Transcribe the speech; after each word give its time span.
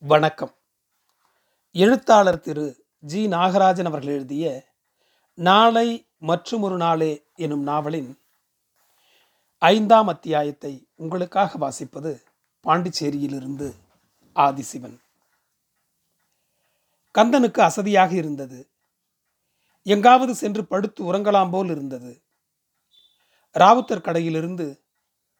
வணக்கம். 0.00 0.54
எழுத்தாளர் 1.72 2.40
திரு 2.40 2.84
ஜி. 3.00 3.26
நாகராஜன் 3.26 3.84
அவர்கள் 3.84 4.14
எழுதிய 4.14 4.64
நாளை 5.34 6.06
மற்றும் 6.18 6.62
ஒரு 6.62 6.76
நாளே 6.76 7.24
எனும் 7.34 7.62
நாவலின் 7.62 8.18
ஐந்தாம் 9.58 10.08
அத்தியாயத்தை 10.08 10.86
உங்களுக்காக 10.94 11.58
வாசிப்பது 11.58 12.22
பாண்டிச்சேரியிலிருந்து 12.64 13.74
ஆதிசிவன். 14.34 14.98
கந்தனுக்கு 17.14 17.60
அசதியாக 17.60 18.12
இருந்தது. 18.12 18.68
எங்காவது 19.82 20.34
சென்று 20.34 20.66
படுத்து 20.66 21.12
உறங்கலாம் 21.12 21.50
போல் 21.50 21.68
இருந்தது. 21.68 22.22
ராவுத்தர் 23.54 24.00
கடையிலிருந்து 24.00 24.80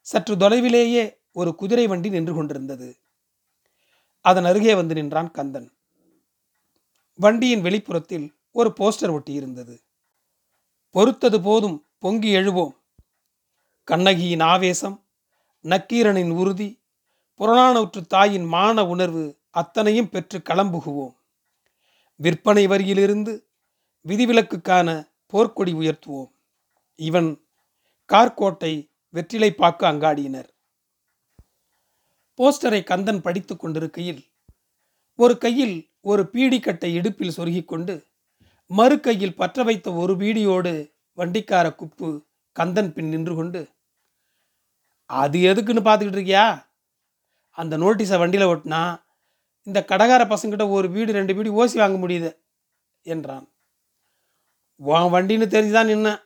சற்று 0.01 0.37
தொலைவிலேயே 0.37 1.17
ஒரு 1.33 1.55
குதிரை 1.55 1.87
வண்டி 1.87 2.09
நின்று 2.09 2.35
கொண்டிருந்தது. 2.35 2.97
அதன் 4.21 4.45
அருகே 4.45 4.75
வந்து 4.75 4.95
நின்றான் 4.95 5.31
கந்தன். 5.31 5.73
வண்டியின் 7.15 7.61
வெளிப்புறத்தில் 7.61 8.37
ஒரு 8.53 8.73
போஸ்டர் 8.81 9.15
ஒட்டியிருந்தது. 9.17 9.81
பொறுத்தது 10.91 11.41
போதும் 11.41 11.87
பொங்கி 11.99 12.37
எழுவோம். 12.37 12.75
கண்ணகியின் 13.85 14.41
ஆவேசம் 14.41 15.05
நக்கீரனின் 15.65 16.31
உறுதி 16.31 16.81
புறநானூற்று 17.41 18.07
தாயின் 18.07 18.45
மான 18.45 18.87
உணர்வு 18.87 19.39
அத்தனையும் 19.51 20.09
பெற்று 20.09 20.39
களம்புகுவோம். 20.39 21.15
விற்பனை 22.17 22.67
வரியிலிருந்து 22.67 23.45
விதிவிலக்குக்கான 24.07 25.09
போர்க்கொடி 25.33 25.73
உயர்த்துவோம். 25.73 26.31
இவன் 26.97 27.43
கார்கோட்டை 28.13 28.91
வெற்றிலை 29.09 29.53
பார்க்க 29.53 29.93
அங்காடியினர். 29.93 30.49
போஸ்டரை 32.39 32.85
கந்தன் 32.85 33.21
படித்து 33.21 33.57
கொண்டிருக்கையில் 33.57 34.27
ஒரு 35.15 35.39
கையில் 35.39 35.91
ஒரு 36.01 36.31
பீடிக்கட்டை 36.33 36.93
இடுப்பில் 36.93 37.35
சொருகிக் 37.37 37.69
கொண்டு 37.69 38.07
மறு 38.67 39.01
கையில் 39.01 39.35
பற்ற 39.35 39.63
வைத்த 39.63 39.93
ஒரு 39.93 40.17
பீடியோடு 40.17 40.93
வண்டிக்கார 41.17 41.75
குப்பு 41.75 42.25
கந்தன் 42.53 42.93
பின் 42.93 43.09
நின்று 43.09 43.35
கொண்டு 43.35 43.77
அது 45.07 45.39
எதுக்குன்னு 45.39 45.81
பார்த்துக்கிட்டு 45.81 46.19
இருக்கியா? 46.19 46.65
அந்த 47.51 47.79
நோட்டீஸை 47.79 48.19
வண்டியில் 48.19 48.49
ஓட்டினா 48.49 49.03
இந்த 49.63 49.85
கடகார 49.89 50.23
பசங்கிட்ட 50.25 50.71
ஒரு 50.71 50.91
வீடு 50.91 51.13
ரெண்டு 51.13 51.35
வீடு 51.35 51.67
ஓசி 51.67 51.77
வாங்க 51.79 52.09
முடியுது 52.09 52.37
என்றான். 53.03 53.49
உன் 54.77 55.13
வண்டின்னு 55.13 55.47
தெரிஞ்சுதான் 55.55 55.91
நின்ன 55.93 56.23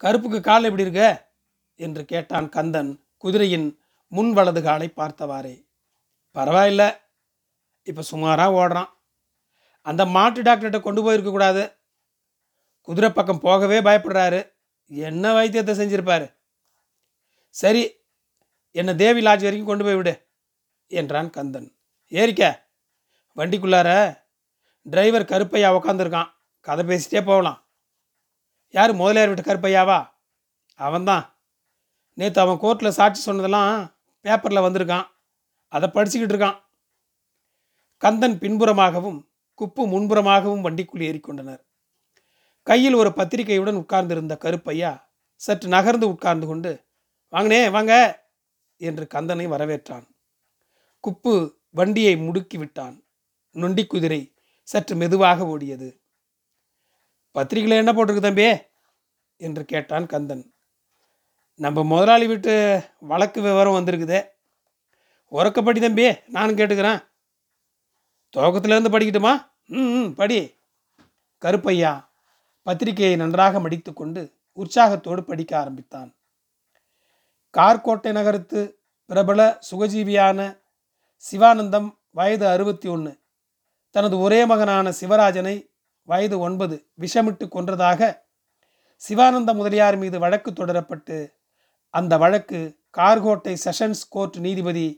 கருப்புக்கு 0.00 0.40
கால் 0.40 0.64
எப்படி 0.64 0.82
இருக்க? 0.82 1.32
என்று 1.74 2.04
கேட்டான் 2.04 2.48
கந்தன் 2.48 3.04
குதிரையின் 3.16 3.77
முன் 4.08 4.32
வலது 4.32 4.62
காலை 4.62 4.92
பார்த்தவாறே. 4.96 5.66
பரவாயில்ல. 6.34 7.00
இப்போ 7.82 8.02
சுமாராக 8.02 8.68
ஓடுறான். 8.68 8.88
அந்த 9.82 10.06
மாட்டு 10.06 10.42
டாக்டர்கிட்ட 10.42 10.80
கொண்டு 10.80 11.02
போயிருக்கக்கூடாது 11.02 11.76
குதிரை 12.80 13.10
பக்கம் 13.10 13.40
போகவே 13.40 13.80
பயப்படுறாரு. 13.80 14.52
என்ன 14.86 15.32
வைத்தியத்தை 15.32 15.74
செஞ்சுருப்பார்? 15.80 16.34
சரி 17.50 17.96
என்னை 18.70 18.94
தேவி 18.94 19.20
லாட்ஜ் 19.20 19.42
வரைக்கும் 19.42 19.64
கொண்டு 19.64 19.84
போய் 19.84 19.94
விடு 19.94 20.26
என்றான் 20.86 21.30
கந்தன். 21.30 21.78
ஏறிக்க 22.10 22.66
வண்டிக்குள்ளார 23.36 24.20
டிரைவர் 24.82 25.24
கருப்பையா 25.24 25.70
உக்காந்துருக்கான். 25.76 26.30
கதை 26.60 26.84
பேசிட்டே 26.86 27.24
போகலாம். 27.24 27.66
யார் 28.68 28.92
முதலியார் 28.92 29.28
விட்டு 29.28 29.52
கருப்பையாவா? 29.52 30.10
அவன்தான். 30.74 31.36
நேற்று 32.14 32.40
அவன் 32.40 32.60
கோர்ட்டில் 32.62 32.88
சாட்சி 32.88 33.20
சொன்னதெல்லாம் 33.20 33.97
பேப்பரில் 34.20 34.58
வந்திருக்கான். 34.58 35.06
அதை 35.68 35.88
படிச்சுக்கிட்டு 35.88 36.28
இருக்கான். 36.28 36.60
கந்தன் 37.96 38.38
பின்புறமாகவும் 38.38 39.26
குப்பு 39.58 39.78
முன்புறமாகவும் 39.78 40.60
வண்டிக்குள் 40.60 41.00
ஏறிக்கொண்டனர். 41.00 41.66
கையில் 42.62 42.94
ஒரு 42.94 43.10
பத்திரிகையுடன் 43.10 43.74
உட்கார்ந்திருந்த 43.74 44.36
கருப்பையா 44.40 45.06
சற்று 45.34 45.68
நகர்ந்து 45.68 46.08
உட்கார்ந்து 46.08 46.46
கொண்டு 46.46 46.84
வாங்கனே 47.32 47.70
வாங்க 47.70 48.24
என்று 48.76 49.06
கந்தனை 49.14 49.46
வரவேற்றான். 49.48 50.06
குப்பு 51.08 51.54
வண்டியை 51.70 52.16
முடுக்கி 52.16 52.58
விட்டான். 52.58 53.04
நொண்டி 53.50 53.86
குதிரை 53.86 54.34
சற்று 54.62 54.96
மெதுவாக 54.96 55.44
ஓடியது. 55.44 56.00
பத்திரிகையில் 57.30 57.86
என்ன 57.86 58.04
போட்டிருக்கு 58.04 58.20
தம்பி? 58.20 58.56
என்று 59.36 59.64
கேட்டான் 59.64 60.06
கந்தன். 60.06 60.54
நம்ம 61.60 61.82
முதலாளி 61.82 62.26
வீட்டு 62.26 62.82
வழக்கு 63.00 63.40
விவரம் 63.40 63.72
வந்திருக்குதே. 63.72 64.28
உறக்கப்படி 65.32 65.80
தம்பி 65.80 66.14
நானும் 66.26 66.56
கேட்டுக்கிறேன். 66.56 67.00
துவக்கத்துலேருந்து 68.36 68.92
படிக்கட்டுமா? 68.94 69.32
ம் 69.66 69.90
ம், 69.94 70.14
படி. 70.14 70.56
கருப்பையா 71.42 72.10
பத்திரிகையை 72.62 73.16
நன்றாக 73.16 73.60
மடித்து 73.60 73.92
கொண்டு 73.92 74.34
உற்சாகத்தோடு 74.52 75.24
படிக்க 75.24 75.58
ஆரம்பித்தான். 75.58 76.16
கார்கோட்டை 77.50 78.12
நகரத்து 78.12 78.80
பிரபல 79.06 79.58
சுகஜீவியான 79.70 80.40
சிவானந்தம் 81.24 81.88
வயது 82.10 82.46
அறுபத்தி 82.48 82.88
ஒன்று 82.88 83.12
தனது 83.90 84.18
ஒரே 84.18 84.44
மகனான 84.44 84.92
சிவராஜனை 85.00 85.70
வயது 86.02 86.38
ஒன்பது 86.38 86.86
விஷமிட்டு 87.00 87.44
கொன்றதாக 87.46 88.26
சிவானந்த 88.96 89.54
முதலியார் 89.54 89.96
மீது 89.96 90.18
வழக்கு 90.18 90.50
தொடரப்பட்டு 90.50 91.36
அந்த 91.94 92.18
வழக்கு 92.18 92.60
கார்கோட்டை 92.90 93.54
செஷன்ஸ் 93.64 94.02
கோர்ட் 94.08 94.36
நீதிபதி 94.36 94.88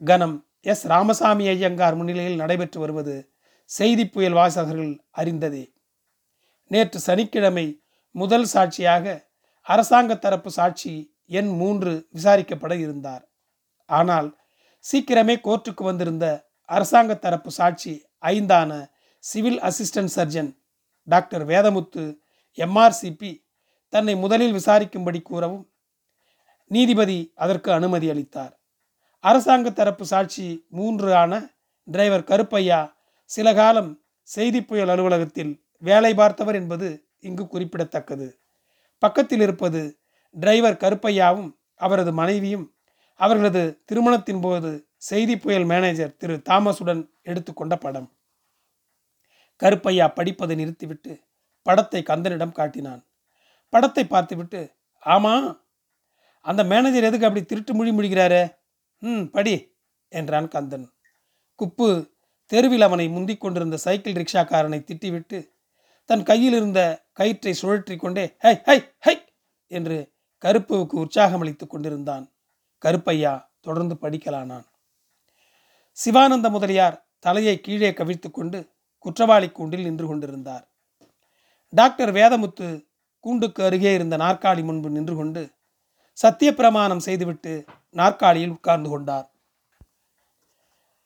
கனம் 0.00 0.36
எஸ் 0.60 0.84
ராமசாமி 0.86 1.48
ஐயங்கார் 1.48 1.96
முன்னிலையில் 1.96 2.40
நடைபெற்று 2.40 2.80
வருவது 2.80 3.16
செய்தி 3.70 4.04
புயல் 4.08 4.32
வாசகர்கள் 4.32 4.92
அறிந்ததே. 5.10 5.64
நேற்று 6.70 6.98
சனிக்கிழமை 7.00 7.66
முதல் 8.10 8.44
சாட்சியாக 8.44 9.04
அரசாங்க 9.66 10.12
தரப்பு 10.18 10.50
சாட்சி 10.50 10.92
எண் 11.26 11.48
மூன்று 11.48 11.92
விசாரிக்கப்பட 12.12 12.72
இருந்தார். 12.78 13.24
ஆனால் 13.88 14.28
சீக்கிரமே 14.84 15.36
கோர்ட்டுக்கு 15.40 15.82
வந்திருந்த 15.82 16.26
அரசாங்க 16.68 17.14
தரப்பு 17.14 17.50
சாட்சி 17.50 17.94
ஐந்தான 18.22 18.70
civil 19.24 19.60
assistant 19.60 20.12
surgeon 20.14 20.50
doctor 21.08 21.44
Vedamuthu 21.46 22.04
M R C P 22.58 23.32
தன்னை 23.92 24.14
முதலில் 24.16 24.52
விசாரிக்கும்படி 24.52 25.22
கூறவும் 25.22 25.64
நீதிபதி 26.70 27.32
அதற்கு 27.34 27.72
அனுமதி 27.72 28.10
அளித்தார். 28.10 28.54
அரசாங்க 29.24 29.70
தரப்பு 29.70 30.04
சாட்சி 30.06 30.66
மூன்று 30.68 31.14
ஆன 31.14 31.32
டிரைவர் 31.88 32.24
கருப்பையா 32.24 32.80
சில 33.30 33.54
காலம் 33.54 33.90
செய்தி 34.28 34.60
புயல் 34.64 34.88
அலுவலகத்தில் 34.88 35.52
வேலை 35.78 36.14
பார்த்தவர் 36.14 36.54
என்பது 36.54 36.88
இங்கு 37.18 37.44
குறிப்பிடத்தக்கது. 37.46 38.28
பக்கத்தில் 39.02 39.40
இருப்பது 39.40 39.80
டிரைவர் 40.30 40.74
கருப்பையாவும் 40.74 41.50
அவரது 41.74 42.12
மனைவியும் 42.12 42.66
அவர்களது 43.20 43.62
திருமணத்தின் 43.84 44.40
போது 44.40 44.70
செய்தி 44.96 45.34
புயல் 45.38 45.64
மேனேஜர் 45.64 46.16
திரு 46.16 46.36
தாமஸுடன் 46.48 47.02
எடுத்துக்கொண்ட 47.22 47.76
படம். 47.76 48.08
கருப்பையா 49.62 50.06
படிப்பதை 50.08 50.56
நிறுத்திவிட்டு 50.56 51.12
படத்தை 51.66 52.02
கந்தனிடம் 52.02 52.52
காட்டினான். 52.52 53.02
படத்தை 53.72 54.04
பார்த்துவிட்டு 54.06 54.60
ஆமா 55.06 55.34
அந்த 56.46 56.62
மேனேஜர் 56.64 57.04
எதுக்கு 57.04 57.26
அப்படி 57.26 57.42
திருட்டு 57.44 57.72
மொழி 57.74 57.90
முடிகிறாரு 57.90 58.40
ம் 59.02 59.24
படி 59.30 59.54
என்றான் 60.12 60.48
கந்தன். 60.48 60.86
குப்பு 61.58 61.88
தெருவில் 62.52 62.82
அவனை 62.82 63.06
முந்திக் 63.08 63.40
கொண்டிருந்த 63.40 63.76
சைக்கிள் 63.76 64.18
ரிக்ஷாக்காரனை 64.20 64.80
திட்டிவிட்டு 64.82 65.38
தன் 66.08 66.22
கையில் 66.22 66.52
இருந்த 66.52 66.80
கயிற்றை 67.12 67.52
சுழற்றி 67.60 67.96
கொண்டே 67.96 68.24
ஹை 68.38 68.54
ஹை 68.68 68.76
ஹை! 68.98 69.14
என்று 69.70 69.96
கருப்புவுக்கு 70.44 70.96
உற்சாகம் 70.96 71.40
அளித்துக் 71.40 71.70
கொண்டிருந்தான். 71.70 72.24
கருப்பையா 72.82 73.32
தொடர்ந்து 73.60 73.94
படிக்கலானான். 74.02 74.66
சிவானந்த 75.96 76.48
முதலியார் 76.50 76.96
தலையை 77.20 77.56
கீழே 77.60 77.90
கவிழ்த்து 77.90 78.30
கொண்டு 78.30 78.58
குற்றவாளி 79.04 79.48
கூண்டில் 79.50 79.86
நின்று 79.86 80.06
கொண்டிருந்தார். 80.06 80.64
டாக்டர் 81.72 82.12
வேதமுத்து 82.12 82.68
கூண்டுக்கு 83.24 83.60
அருகே 83.64 83.92
இருந்த 83.94 84.16
நாற்காலி 84.16 84.62
முன்பு 84.64 84.88
நின்று 84.90 85.14
கொண்டு 85.16 85.42
சத்திய 86.16 86.54
பிரமாணம் 86.54 86.98
செய்துவிட்டு 86.98 87.64
நாற்காலியில் 87.90 88.50
உட்கார்ந்து 88.50 88.88
கொண்டார். 88.90 89.30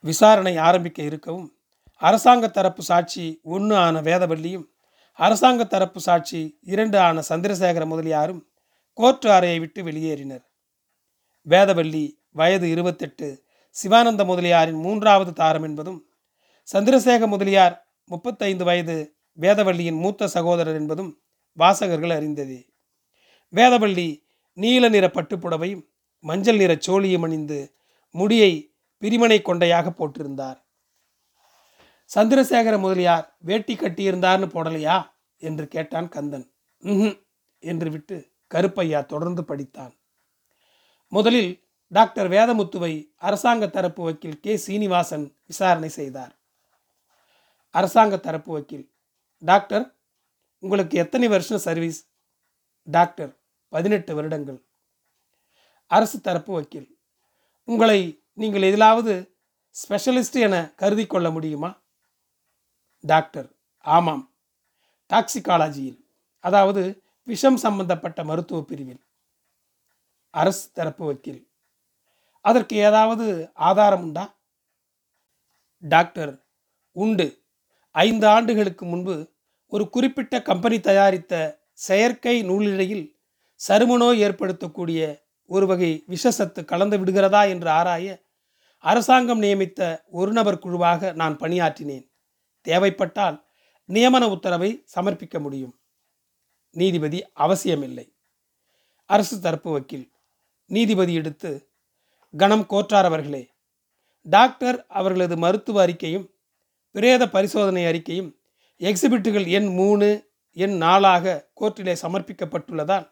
விசாரணை 0.00 0.56
ஆரம்பிக்க 0.56 1.02
இருக்கவும் 1.02 1.56
அரசாங்க 1.96 2.48
தரப்பு 2.48 2.82
சாட்சி 2.82 3.40
ஒன்று 3.42 3.76
ஆன 3.76 4.00
வேதவல்லியும் 4.00 4.66
அரசாங்க 5.12 5.64
தரப்பு 5.64 6.00
சாட்சி 6.00 6.58
இரண்டு 6.60 6.98
ஆன 6.98 7.22
சந்திரசேகர 7.28 7.84
முதலியாரும் 7.86 8.40
கோர்ட்டு 8.92 9.30
அறையை 9.30 9.58
விட்டு 9.60 9.82
வெளியேறினர். 9.82 10.44
வேதவல்லி 11.48 12.04
வயது 12.30 12.70
இருபத்தெட்டு 12.70 13.44
சிவானந்த 13.68 14.24
முதலியாரின் 14.24 14.80
மூன்றாவது 14.80 15.32
தாரம் 15.32 15.62
என்பதும் 15.62 16.00
சந்திரசேகர 16.72 17.26
முதலியார் 17.26 17.86
முப்பத்தைந்து 18.04 18.64
வயது 18.64 19.16
வேதவல்லியின் 19.38 20.00
மூத்த 20.00 20.26
சகோதரர் 20.26 20.74
என்பதும் 20.74 21.12
வாசகர்கள் 21.58 22.10
அறிந்ததே. 22.10 22.60
வேதவள்ளி 23.52 24.08
நீல 24.52 24.88
நிற 24.88 25.06
பட்டுப்புடவையும் 25.06 25.88
மஞ்சள் 26.18 26.56
நிற 26.56 26.74
சோழியும் 26.74 27.22
அணிந்து 27.22 27.74
முடியை 28.10 28.74
பிரிமனை 28.98 29.42
கொண்டையாக 29.44 29.90
போட்டிருந்தார். 29.90 30.58
சந்திரசேகர 32.14 32.78
முதலியார் 32.78 33.36
வேட்டி 33.38 33.74
கட்டியிருந்தார்னு 33.74 34.46
போடலையா? 34.46 35.08
என்று 35.36 35.68
கேட்டான் 35.68 36.08
கந்தன். 36.08 36.52
ம் 36.78 37.16
என்று 37.58 37.90
விட்டு 37.90 38.32
கருப்பையா 38.54 39.06
தொடர்ந்து 39.06 39.42
படித்தான். 39.42 39.96
முதலில் 41.08 41.68
டாக்டர் 41.88 42.30
வேதமுத்துவை 42.30 43.12
அரசாங்க 43.16 43.68
தரப்பு 43.68 44.04
வக்கீல் 44.04 44.40
கே. 44.40 44.56
சீனிவாசன் 44.56 45.36
விசாரணை 45.46 45.88
செய்தார். 45.88 46.38
அரசாங்க 47.70 48.16
தரப்பு 48.16 48.52
வக்கீல் 48.52 48.92
டாக்டர் 49.38 49.96
உங்களுக்கு 50.58 50.98
எத்தனை 50.98 51.28
வருஷம் 51.28 51.58
சர்வீஸ்? 51.58 52.08
டாக்டர் 52.82 53.39
பதினெட்டு 53.70 54.14
வருடங்கள். 54.14 54.64
அரசு 55.86 56.20
தரப்பு 56.20 56.52
வக்கீல். 56.52 56.98
உங்களை 57.64 58.22
நீங்கள் 58.34 58.62
எதிலாவது 58.62 59.34
ஸ்பெஷலிஸ்ட் 59.74 60.32
என 60.32 60.72
கருதி 60.76 61.06
கொள்ள 61.06 61.30
முடியுமா? 61.30 61.82
டாக்டர். 63.00 63.48
ஆமாம். 63.78 64.34
டாக்ஸிகாலஜியில் 65.08 66.04
அதாவது 66.38 67.02
விஷம் 67.22 67.56
சம்பந்தப்பட்ட 67.56 68.24
மருத்துவ 68.24 68.62
பிரிவில். 68.62 69.02
அரசு 70.30 70.70
தரப்பு 70.72 71.06
வக்கீல். 71.06 71.48
அதற்கு 72.40 72.76
ஏதாவது 72.76 73.50
ஆதாரம் 73.54 74.02
உண்டா? 74.02 74.38
டாக்டர். 75.78 76.44
உண்டு. 76.92 77.42
ஐந்து 77.90 78.26
ஆண்டுகளுக்கு 78.26 78.86
முன்பு 78.86 79.32
ஒரு 79.66 79.90
குறிப்பிட்ட 79.90 80.42
கம்பெனி 80.42 80.80
தயாரித்த 80.80 81.62
செயற்கை 81.72 82.42
நூலிழையில் 82.42 83.19
சருமனோ 83.68 84.08
ஏற்படுத்தக்கூடிய 84.26 85.20
ஒரு 85.44 85.66
வகை 85.66 86.04
விஷசத்து 86.08 86.64
கலந்து 86.64 86.98
விடுகிறதா 86.98 87.48
என்று 87.48 87.68
ஆராய 87.70 88.24
அரசாங்கம் 88.78 89.42
நியமித்த 89.42 90.04
ஒரு 90.06 90.32
நபர் 90.32 90.58
குழுவாக 90.58 91.12
நான் 91.12 91.36
பணியாற்றினேன். 91.36 92.10
தேவைப்பட்டால் 92.60 93.48
நியமன 93.88 94.28
உத்தரவை 94.28 94.84
சமர்ப்பிக்க 94.94 95.40
முடியும். 95.40 95.80
நீதிபதி 96.70 97.26
அவசியமில்லை. 97.32 98.16
அரசு 99.04 99.40
தரப்பு 99.40 99.70
வக்கீல். 99.72 100.12
நீதிபதி 100.66 101.14
எடுத்து 101.14 101.68
கணம் 102.36 102.66
கோற்றார் 102.66 103.04
அவர்களே 103.04 103.50
டாக்டர் 104.22 104.86
அவர்களது 104.86 105.36
மருத்துவ 105.36 105.86
அறிக்கையும் 105.86 106.26
பிரேத 106.90 107.28
பரிசோதனை 107.28 107.84
அறிக்கையும் 107.84 108.30
எக்ஸிபிட்டுகள் 108.78 109.46
எண் 109.46 109.74
மூணு 109.74 110.08
எண் 110.50 110.76
நாளாக 110.76 111.50
கோர்ட்டிலே 111.60 111.96
சமர்ப்பிக்கப்பட்டுள்ளதால் 112.02 113.06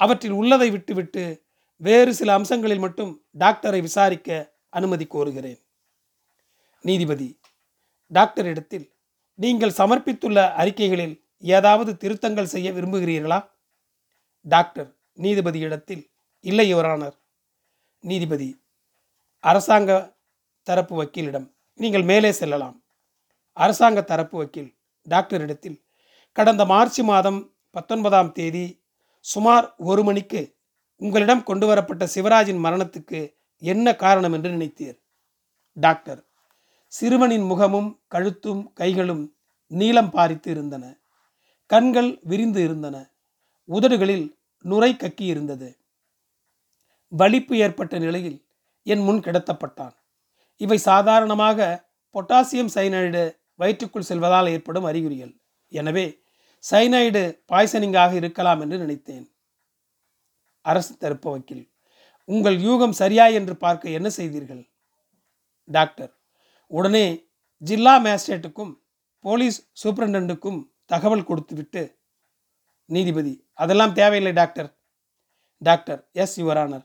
அவற்றில் 0.00 0.30
உள்ளதை 0.30 0.70
விட்டுவிட்டு 0.70 1.44
வேறு 1.76 2.14
சில 2.14 2.32
அம்சங்களில் 2.32 2.78
மட்டும் 2.78 3.24
டாக்டரை 3.38 3.80
விசாரிக்க 3.80 4.56
அனுமதி 4.68 5.04
கோருகிறேன். 5.04 5.60
நீதிபதி 6.80 7.28
டாக்டர் 8.06 8.46
இடத்தில் 8.46 8.86
நீங்கள் 9.34 9.78
சமர்ப்பித்துள்ள 9.78 10.38
அறிக்கைகளில் 10.62 11.14
ஏதாவது 11.38 11.96
திருத்தங்கள் 11.96 12.52
செய்ய 12.54 12.72
விரும்புகிறீர்களா? 12.72 13.38
டாக்டர் 14.40 14.90
நீதிபதி 15.12 15.58
இடத்தில் 15.58 16.02
இல்லை 16.40 16.74
யுவரானர் 16.74 17.16
நீதிபதி 18.04 18.48
அரசாங்க 19.38 20.16
தரப்பு 20.62 20.94
வக்கீலிடம் 20.96 21.46
நீங்கள் 21.74 22.02
மேலே 22.02 22.32
செல்லலாம். 22.32 22.76
அரசாங்க 23.52 24.00
தரப்பு 24.02 24.36
வக்கீல் 24.38 24.70
டாக்டரிடத்தில் 25.06 25.78
கடந்த 26.32 26.64
மார்ச் 26.64 27.00
மாதம் 27.00 27.40
பத்தொன்பதாம் 27.70 28.32
தேதி 28.32 28.79
சுமார் 29.20 29.74
ஒரு 29.76 30.04
மணிக்கு 30.04 30.56
உங்களிடம் 30.96 31.42
கொண்டு 31.42 31.66
வரப்பட்ட 31.66 32.08
சிவராஜின் 32.14 32.64
மரணத்துக்கு 32.64 33.34
என்ன 33.58 33.94
காரணம் 33.94 34.32
என்று 34.32 34.50
நினைத்தீர்? 34.50 34.98
டாக்டர் 35.72 36.28
சிறுவனின் 36.88 37.42
முகமும் 37.42 38.00
கழுத்தும் 38.08 38.72
கைகளும் 38.72 39.34
நீளம் 39.66 40.10
பாரித்து 40.10 40.50
இருந்தன. 40.50 41.00
கண்கள் 41.66 42.18
விரிந்து 42.22 42.62
இருந்தன. 42.62 43.14
உதடுகளில் 43.64 44.36
நுரை 44.60 44.94
கக்கி 44.94 45.24
இருந்தது. 45.24 45.78
வலிப்பு 47.08 47.56
ஏற்பட்ட 47.56 47.98
நிலையில் 47.98 48.46
என் 48.82 49.00
முன் 49.00 49.20
கிடத்தப்பட்டான். 49.20 49.94
இவை 50.56 50.78
சாதாரணமாக 50.78 51.88
பொட்டாசியம் 52.14 52.72
சைனைடு 52.74 53.36
வயிற்றுக்குள் 53.54 54.02
செல்வதால் 54.02 54.46
ஏற்படும் 54.46 54.84
அறிகுறிகள். 54.84 55.40
எனவே 55.68 56.19
சைனைடு 56.64 57.42
பாய்சனிங்காக 57.52 58.12
இருக்கலாம் 58.12 58.60
என்று 58.60 58.78
நினைத்தேன். 58.78 59.26
அரசு 60.62 60.96
தரப்பு 60.96 61.30
வக்கீல் 61.30 61.70
உங்கள் 62.24 62.58
யூகம் 62.58 62.90
சரியா 62.90 63.26
என்று 63.26 63.56
பார்க்க 63.56 63.88
என்ன 63.88 64.08
செய்தீர்கள்? 64.10 64.68
டாக்டர் 65.64 66.12
உடனே 66.66 67.06
ஜில்லா 67.58 67.94
மேஜிஸ்ட்ரேட்டுக்கும் 68.04 68.72
போலீஸ் 69.20 69.58
சூப்பரண்டுக்கும் 69.82 70.60
தகவல் 70.86 71.24
கொடுத்துவிட்டு 71.24 71.98
நீதிபதி 72.84 73.46
அதெல்லாம் 73.52 73.92
தேவையில்லை 73.92 74.32
டாக்டர். 74.32 74.70
டாக்டர் 75.58 76.08
எஸ் 76.12 76.36
யுவரானர் 76.40 76.84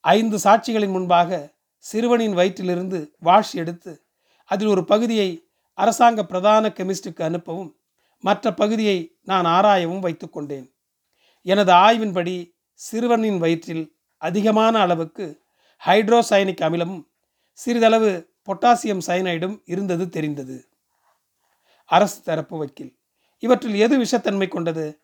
ஐந்து 0.00 0.38
சாட்சிகளின் 0.38 0.90
முன்பாக 0.90 1.38
சிறுவனின் 1.78 2.34
வயிற்றிலிருந்து 2.34 2.98
வாஷ் 3.18 3.54
எடுத்து 3.54 4.04
அதில் 4.44 4.66
ஒரு 4.66 4.84
பகுதியை 4.84 5.28
அரசாங்க 5.74 6.24
பிரதான 6.24 6.68
கெமிஸ்டுக்கு 6.68 7.22
அனுப்பவும் 7.28 7.70
மற்ற 8.20 8.54
பகுதியை 8.54 9.16
நான் 9.22 9.44
ஆராயவும் 9.44 9.98
வைத்துக்கொண்டேன் 9.98 10.72
எனது 11.42 11.72
ஆய்வின்படி 11.72 12.52
சிறுவனின் 12.72 13.38
வயிற்றில் 13.38 13.96
அதிகமான 14.16 14.80
அளவுக்கு 14.80 15.40
ஹைட்ரோசைனிக் 15.86 16.60
அமிலமும் 16.60 17.04
சிறிதளவு 17.52 18.28
பொட்டாசியம் 18.46 19.00
சைனைடும் 19.06 19.60
இருந்தது 19.64 20.08
தெரிந்தது. 20.08 20.68
அரசு 21.84 22.22
தரப்பு 22.22 22.58
வக்கீல். 22.58 22.98
இவற்றில் 23.38 23.74
எது 23.74 23.98
விஷத்தன்மை 23.98 24.48
கொண்டது? 24.48 25.00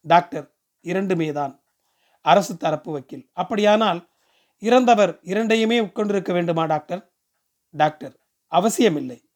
டாக்டர் 0.00 0.56
இரண்டுமே 0.80 1.32
தான் 1.32 1.62
அரசு 2.20 2.56
தரப்பு 2.56 2.92
வக்கீல். 2.92 3.30
அப்படியானால் 3.32 4.08
இறந்தவர் 4.58 5.18
இரண்டையுமே 5.22 5.80
உட்கொண்டிருக்க 5.80 6.32
வேண்டுமா 6.32 6.64
டாக்டர்? 6.64 7.12
டாக்டர் 7.70 8.20
அவசியமில்லை. 8.46 9.28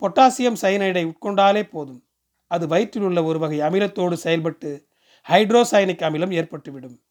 பொட்டாசியம் 0.00 0.60
சைனைடை 0.60 1.12
உட்கொண்டாலே 1.12 1.62
போதும். 1.62 2.05
அது 2.46 2.66
வயிற்றில் 2.66 3.02
உள்ள 3.02 3.24
ஒரு 3.24 3.38
வகை 3.38 3.60
அமிலத்தோடு 3.60 4.12
செயல்பட்டு 4.12 4.88
ஹைட்ரோசைனிக் 5.28 6.02
அமிலம் 6.02 6.30
ஏற்பட்டுவிடும். 6.30 7.02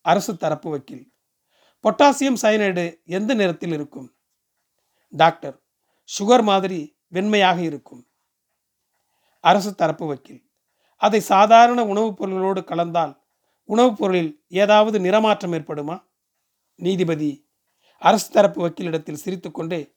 அரசு 0.00 0.36
தரப்பு 0.36 0.70
வக்கீல். 0.70 1.12
பொட்டாசியம் 1.82 2.36
சயனைடு 2.42 3.04
எந்த 3.04 3.34
நிறத்தில் 3.34 3.72
இருக்கும்? 3.72 4.14
டாக்டர் 5.08 5.62
சுகர் 6.18 6.42
மாதிரி 6.42 6.98
வெண்மையாக 7.12 7.58
இருக்கும். 7.58 8.06
அரசு 9.40 9.74
தரப்பு 9.74 10.06
வக்கீல். 10.06 10.50
அதை 10.96 11.20
சாதாரண 11.20 11.84
உணவுப் 11.84 12.16
பொருள்களோடு 12.16 12.60
கலந்தால் 12.60 13.20
உணவுப் 13.64 13.96
பொருளில் 13.96 14.44
ஏதாவது 14.48 14.98
நிறமாற்றம் 14.98 15.52
ஏற்படுமா? 15.52 16.04
நீதிபதி 16.74 17.50
அரசு 17.98 18.30
தரப்பு 18.30 18.68
வக்கீலிடத்தில் 18.68 19.14
சிரித்துக்கொண்டே 19.14 19.94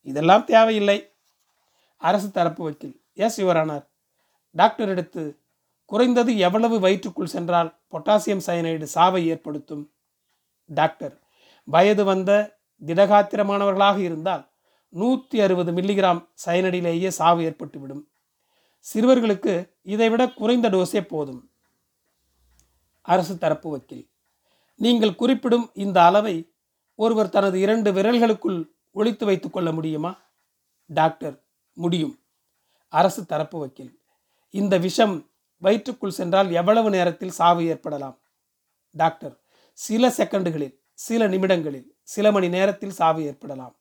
இதெல்லாம் 0.00 0.44
தேவையில்லை. 0.44 1.12
அரசு 1.96 2.30
தரப்பு 2.30 2.64
வக்கீல். 2.64 3.03
எஸ் 3.14 3.40
யுவரானார் 3.40 3.84
டாக்டர் 4.50 4.88
எடுத்து 4.88 5.42
குறைந்தது 5.84 6.36
எவ்வளவு 6.36 6.80
வயிற்றுக்குள் 6.80 7.26
சென்றால் 7.26 7.80
பொட்டாசியம் 7.90 8.44
சயனைடு 8.46 8.82
சாவை 8.82 9.26
ஏற்படுத்தும்? 9.26 9.92
டாக்டர் 10.64 11.22
வயது 11.64 12.04
வந்த 12.04 12.60
திடகாத்திரமானவர்களாக 12.86 13.98
இருந்தால் 13.98 14.50
நூற்றி 14.88 15.40
அறுபது 15.40 15.72
மில்லிகிராம் 15.72 16.28
சயனடிலேயே 16.46 17.08
சாவு 17.08 17.42
ஏற்பட்டுவிடும். 17.42 18.02
சிறுவர்களுக்கு 18.94 19.70
இதைவிட 19.82 20.32
குறைந்த 20.32 20.68
டோஸே 20.68 21.00
போதும். 21.00 21.50
அரசு 23.02 23.38
தரப்பு 23.38 23.70
வக்கீல் 23.70 24.08
நீங்கள் 24.74 25.14
குறிப்பிடும் 25.14 25.70
இந்த 25.74 26.04
அளவை 26.04 26.52
ஒருவர் 26.94 27.28
தனது 27.28 27.60
இரண்டு 27.60 27.92
விரல்களுக்குள் 27.92 28.70
ஒழித்து 28.92 29.26
வைத்துக்கொள்ள 29.26 29.72
முடியுமா? 29.72 30.12
டாக்டர் 30.86 31.44
முடியும். 31.72 32.18
அரசு 32.98 33.26
தரப்பு 33.26 33.58
வக்கீல். 33.58 34.00
இந்த 34.50 34.78
விஷம் 34.78 35.30
வயிற்றுக்குள் 35.58 36.10
சென்றால் 36.10 36.50
எவ்வளவு 36.50 36.90
நேரத்தில் 36.90 37.30
சாவு 37.30 37.64
ஏற்படலாம்? 37.64 38.18
டாக்டர் 38.90 39.40
சில 39.72 40.08
செகண்டுகளில் 40.08 40.78
சில 40.94 41.26
நிமிடங்களில் 41.26 41.96
சில 42.02 42.32
மணி 42.32 42.48
நேரத்தில் 42.48 42.90
சாவு 42.90 43.22
ஏற்படலாம். 43.22 43.74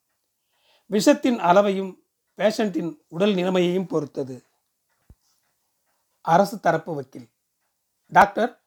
விஷத்தின் 0.89 1.37
அளவையும் 1.39 1.95
பேஷண்டின் 2.37 2.97
உடல் 3.07 3.33
நிலைமையையும் 3.33 3.87
பொறுத்தது. 3.87 4.43
அரசு 6.21 6.59
தரப்பு 6.59 6.95
வக்கீல். 6.95 7.29
டாக்டர் 8.07 8.63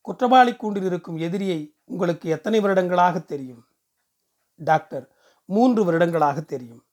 குற்றவாளி 0.00 0.54
கூண்டில் 0.54 0.84
இருக்கும் 0.84 1.16
எதிரியை 1.16 1.74
உங்களுக்கு 1.84 2.30
எத்தனை 2.30 2.60
வருடங்களாக 2.60 3.18
தெரியும்? 3.18 3.64
டாக்டர் 4.56 5.16
மூன்று 5.44 5.84
வருடங்களாக 5.84 6.40
தெரியும். 6.40 6.84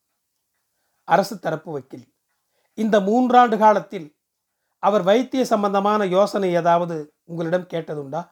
அரசு 1.03 1.39
தரப்பு 1.39 1.71
வக்கீல். 1.71 2.15
இந்த 2.77 2.99
மூன்றாண்டு 2.99 3.57
காலத்தில் 3.57 4.15
அவர் 4.79 5.01
வைத்திய 5.01 5.45
சம்பந்தமான 5.45 6.05
யோசனை 6.05 6.53
ஏதாவது 6.53 7.13
உங்களிடம் 7.23 7.69
கேட்டதுண்டா? 7.73 8.29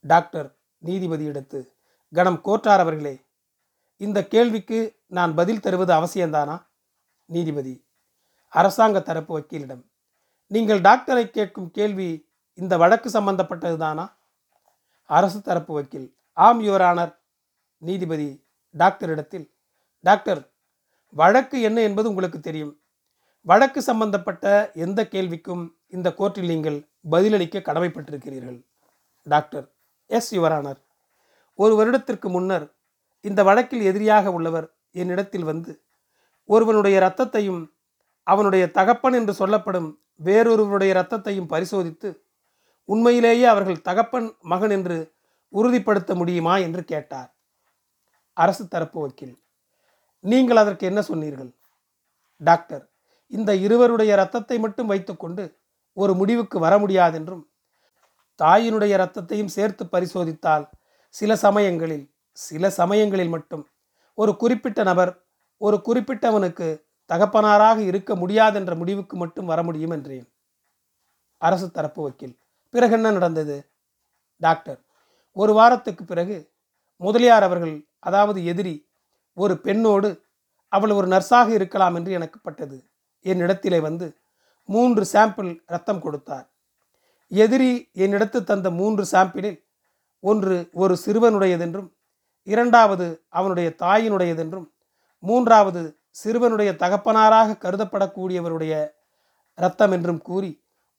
டாக்டர் 0.00 0.56
நீதிபதி 0.78 1.24
எடுத்து 1.24 1.74
கணம் 2.12 2.40
கோற்றார் 2.40 2.80
அவர்களே 2.80 3.14
இந்த 3.96 4.26
கேள்விக்கு 4.26 4.96
நான் 5.06 5.34
பதில் 5.34 5.60
தருவது 5.60 5.92
அவசியம்தானா? 5.92 6.56
நீதிபதி 7.24 7.84
அரசாங்க 8.48 9.02
தரப்பு 9.02 9.32
வக்கீலிடம் 9.34 9.84
நீங்கள் 10.46 10.80
டாக்டரை 10.80 11.30
கேட்கும் 11.30 11.70
கேள்வி 11.70 12.28
இந்த 12.54 12.76
வழக்கு 12.76 13.08
சம்பந்தப்பட்டதுதானா? 13.10 14.06
அரசு 15.04 15.42
தரப்பு 15.42 15.74
வக்கீல் 15.74 16.08
ஆம் 16.32 16.60
யுவரானர் 16.60 17.12
நீதிபதி 17.82 18.46
டாக்டரிடத்தில் 18.74 19.46
டாக்டர் 20.00 20.52
வழக்கு 21.08 21.60
என்ன 21.60 21.80
என்பது 21.82 22.08
உங்களுக்கு 22.08 22.40
தெரியும். 22.40 22.79
வழக்கு 23.46 23.80
சம்பந்தப்பட்ட 23.82 24.44
எந்த 24.84 25.00
கேள்விக்கும் 25.12 25.62
இந்த 25.96 26.08
கோர்ட்டில் 26.18 26.50
நீங்கள் 26.52 26.78
பதிலளிக்க 27.10 27.62
கடமைப்பட்டிருக்கிறீர்கள்? 27.68 28.58
டாக்டர் 29.26 29.66
எஸ் 30.10 30.30
யுவரானர் 30.36 30.80
ஒரு 31.58 31.74
வருடத்திற்கு 31.78 32.28
முன்னர் 32.28 32.66
இந்த 33.24 33.40
வழக்கில் 33.48 33.86
எதிரியாக 33.90 34.32
உள்ளவர் 34.32 34.66
என்னிடத்தில் 35.00 35.48
வந்து 35.50 35.72
ஒருவனுடைய 36.48 36.94
இரத்தத்தையும் 37.00 37.62
அவனுடைய 38.26 38.64
தகப்பன் 38.78 39.16
என்று 39.20 39.34
சொல்லப்படும் 39.34 39.88
வேறொருவருடைய 40.26 40.90
இரத்தத்தையும் 40.94 41.50
பரிசோதித்து 41.52 42.08
உண்மையிலேயே 42.88 43.46
அவர்கள் 43.54 43.84
தகப்பன் 43.88 44.28
மகன் 44.52 44.74
என்று 44.76 44.98
உறுதிப்படுத்த 45.52 46.14
முடியுமா 46.14 46.54
என்று 46.66 46.82
கேட்டார். 46.84 47.30
அரசு 48.36 48.64
தரப்பு 48.68 48.98
வக்கீல் 49.00 49.36
நீங்கள் 50.24 50.60
அதற்கு 50.62 50.84
என்ன 50.90 51.00
சொன்னீர்கள்? 51.02 51.50
டாக்டர் 52.40 52.84
இந்த 53.32 53.54
இருவருடைய 53.56 54.14
இரத்தத்தை 54.14 54.58
மட்டும் 54.58 54.86
வைத்துக்கொண்டு 54.86 55.44
ஒரு 55.96 56.14
முடிவுக்கு 56.14 56.58
வர 56.58 56.78
முடியாதென்றும் 56.78 57.44
தாயினுடைய 58.40 58.92
இரத்தத்தையும் 58.98 59.46
சேர்த்து 59.46 59.86
பரிசோதித்தால் 59.86 60.64
சில 61.14 61.36
சமயங்களில் 61.36 62.06
சில 62.36 62.70
சமயங்களில் 62.70 63.28
மட்டும் 63.28 63.64
ஒரு 64.14 64.36
குறிப்பிட்ட 64.36 64.82
நபர் 64.82 65.12
ஒரு 65.60 65.82
குறிப்பிட்டவனுக்கு 65.88 66.68
தகப்பனாராக 67.10 67.78
இருக்க 67.80 68.14
முடியாதென்ற 68.14 68.76
முடிவுக்கு 68.76 69.16
மட்டும் 69.16 69.46
வர 69.46 69.62
முடியும் 69.62 69.90
என்றேன். 69.90 70.26
அரசு 71.42 71.70
தரப்பு 71.70 72.02
வக்கீல். 72.02 72.34
பிறகு 72.74 72.92
என்ன 72.92 73.10
நடந்தது? 73.10 73.56
டாக்டர் 74.40 74.80
ஒரு 75.36 75.52
வாரத்துக்கு 75.52 76.04
பிறகு 76.04 76.36
முதலியார் 77.00 77.42
அவர்கள் 77.42 77.74
அதாவது 77.98 78.44
எதிரி 78.44 78.74
ஒரு 79.36 79.60
பெண்ணோடு 79.60 80.10
அவள் 80.72 80.90
ஒரு 80.90 81.06
நர்ஸாக 81.06 81.48
இருக்கலாம் 81.48 81.94
என்று 81.94 82.12
எனக்கு 82.12 82.38
பட்டது. 82.40 82.78
என்னிடத்திலே 83.24 83.80
வந்து 83.80 84.06
மூன்று 84.68 85.02
சாம்பிள் 85.12 85.50
ரத்தம் 85.66 86.00
கொடுத்தார். 86.00 86.46
எதிரி 87.32 87.72
என்னிடத்து 87.94 88.38
தந்த 88.44 88.68
மூன்று 88.70 89.04
சாம்பிளில் 89.12 89.58
ஒன்று 90.20 90.56
ஒரு 90.72 90.94
சிறுவனுடையதென்றும் 91.04 91.88
இரண்டாவது 92.42 93.06
அவனுடைய 93.28 93.68
தாயினுடையதென்றும் 93.82 94.66
மூன்றாவது 95.22 95.82
சிறுவனுடைய 96.22 96.70
தகப்பனாராக 96.82 97.58
கருதப்படக்கூடியவருடைய 97.64 98.74
இரத்தம் 99.58 99.92
என்றும் 99.92 100.22
கூறி 100.28 100.50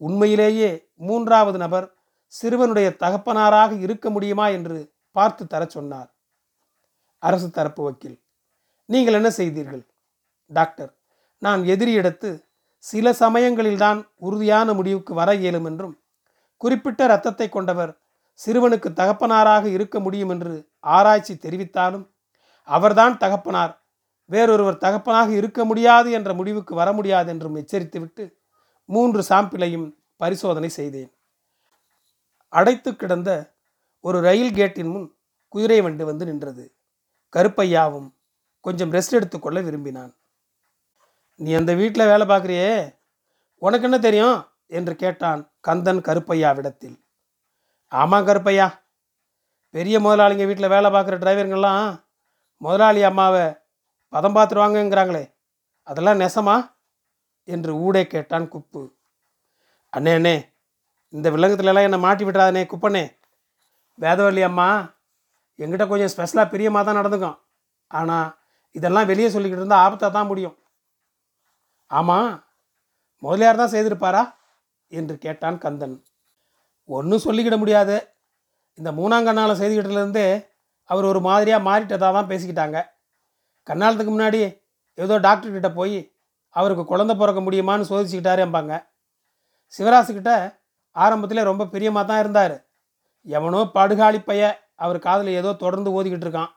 உண்மையிலேயே 0.02 0.70
மூன்றாவது 1.10 1.58
நபர் 1.58 1.88
சிறுவனுடைய 2.34 2.88
தகப்பனாராக 3.04 3.72
இருக்க 3.80 4.10
முடியுமா 4.10 4.46
என்று 4.58 4.78
பார்த்து 5.16 5.44
தர 5.48 5.62
சொன்னார். 5.66 6.10
அரசு 7.24 7.48
தரப்பு 7.50 7.82
வக்கீல் 7.84 8.18
நீங்கள் 8.90 9.18
என்ன 9.20 9.30
செய்தீர்கள்? 9.30 9.84
டாக்டர் 10.52 10.92
நான் 11.42 11.62
எதிரியெடுத்து 11.64 12.30
சில 12.80 13.12
சமயங்களில்தான் 13.12 14.00
உறுதியான 14.16 14.74
முடிவுக்கு 14.74 15.14
வர 15.14 15.36
இயலும் 15.36 15.66
என்றும் 15.66 15.96
குறிப்பிட்ட 16.58 17.04
இரத்தத்தை 17.04 17.50
கொண்டவர் 17.50 17.92
சிறுவனுக்கு 18.40 18.90
தகப்பனாராக 18.94 19.66
இருக்க 19.66 20.00
முடியும் 20.00 20.30
என்று 20.30 20.54
ஆராய்ச்சி 20.80 21.34
தெரிவித்தாலும் 21.34 22.06
அவர்தான் 22.64 23.18
தகப்பனார். 23.18 23.74
வேறொருவர் 24.26 24.78
தகப்பனாக 24.78 25.30
இருக்க 25.32 25.66
முடியாது 25.66 26.12
என்ற 26.12 26.34
முடிவுக்கு 26.34 26.76
வர 26.76 26.94
முடியாது 26.94 27.30
என்றும் 27.30 27.56
எச்சரித்துவிட்டு 27.56 28.26
மூன்று 28.86 29.22
சாம்பிளையும் 29.30 29.88
பரிசோதனை 30.16 30.70
செய்தேன். 30.70 31.12
அடைத்து 32.54 32.96
கிடந்த 32.96 33.30
ஒரு 34.00 34.20
ரயில் 34.22 34.54
கேட்டின் 34.54 34.92
முன் 34.92 35.08
குதிரை 35.48 35.82
வண்டு 35.82 36.06
வந்து 36.06 36.26
நின்றது. 36.26 36.66
கருப்பையாவும் 37.34 38.10
கொஞ்சம் 38.66 38.92
ரெஸ்ட் 38.92 39.18
எடுத்துக்கொள்ள 39.20 39.62
விரும்பினான். 39.62 40.14
நீ 41.44 41.52
அந்த 41.60 41.72
வீட்டில் 41.80 42.10
வேலை 42.10 42.26
பார்க்குறியே? 42.28 42.72
உனக்கு 43.66 43.88
என்ன 43.88 43.98
தெரியும்? 44.00 44.38
என்று 44.78 44.94
கேட்டான் 44.96 45.42
கந்தன் 45.68 46.02
கருப்பையாவிடத்தில். 46.08 46.98
ஆமாம் 47.92 48.28
கருப்பையா. 48.28 48.68
பெரிய 49.76 49.96
முதலாளிங்க 50.00 50.46
வீட்டில் 50.50 50.74
வேலை 50.74 50.90
பார்க்குற 50.92 51.18
டிரைவருங்கெல்லாம் 51.24 51.84
முதலாளி 52.62 53.02
அம்மாவை 53.10 53.46
பதம் 54.14 54.36
பார்த்துருவாங்கங்கிறாங்களே 54.38 55.24
அதெல்லாம் 55.88 56.22
நெசமா? 56.24 56.56
என்று 57.48 57.72
ஊடே 57.86 58.04
கேட்டான் 58.14 58.48
குப்பு. 58.54 58.82
அண்ணே 59.94 60.12
அண்ணே 60.18 60.36
இந்த 61.14 61.28
விலங்கத்துலலாம் 61.36 61.88
என்னை 61.88 62.00
மாட்டி 62.08 62.24
விட்டுறாதனே 62.26 62.64
குப்பண்ணே. 62.72 63.06
வேதவள்ளி 64.00 64.44
அம்மா 64.50 64.70
எங்கிட்ட 65.60 65.86
கொஞ்சம் 65.88 66.12
ஸ்பெஷலாக 66.14 66.52
பிரியமாக 66.54 66.84
தான் 66.86 67.00
நடந்துக்கும். 67.00 67.38
ஆனால் 67.92 68.30
இதெல்லாம் 68.76 69.10
வெளியே 69.12 69.30
சொல்லிக்கிட்டு 69.34 69.64
இருந்தால் 69.64 69.84
ஆபத்தாக 69.86 70.12
தான் 70.18 70.30
முடியும். 70.32 70.56
ஆமாம் 71.92 72.32
முதலியார் 73.24 73.62
தான் 73.62 73.74
செய்திருப்பாரா? 73.74 74.24
என்று 74.92 75.16
கேட்டான் 75.18 75.58
கந்தன். 75.64 75.98
ஒன்றும் 76.90 77.24
சொல்லிக்கிட 77.26 77.58
முடியாது. 77.64 77.96
இந்த 78.78 78.90
மூணாங்கண்ணால் 79.00 79.60
செய்துக்கிட்டதுலேருந்தே 79.60 80.28
அவர் 80.90 81.06
ஒரு 81.12 81.20
மாதிரியாக 81.28 81.66
மாறிட்டதாக 81.68 82.12
தான் 82.18 82.30
பேசிக்கிட்டாங்க. 82.32 82.78
கண்ணாலத்துக்கு 83.68 84.14
முன்னாடி 84.16 84.40
ஏதோ 84.98 85.16
டாக்டர்கிட்ட 85.28 85.70
போய் 85.80 85.98
அவருக்கு 86.56 86.84
குழந்தை 86.92 87.14
பிறக்க 87.18 87.42
முடியுமான்னு 87.42 87.90
சோதிச்சுக்கிட்டாரேம்பாங்க 87.90 88.74
சிவராசுக்கிட்ட 89.74 90.32
ஆரம்பத்தில் 90.96 91.48
ரொம்ப 91.50 91.68
பிரியமாக 91.74 92.06
தான் 92.08 92.22
இருந்தார். 92.24 92.56
எவனோ 93.26 93.60
படுகாளி 93.76 94.20
பைய 94.30 94.44
அவர் 94.84 95.00
காதில் 95.06 95.38
ஏதோ 95.42 95.50
தொடர்ந்து 95.64 95.90
ஓதிக்கிட்டு 95.98 96.26
இருக்கான். 96.28 96.52